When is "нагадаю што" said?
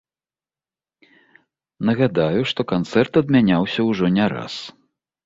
1.89-2.61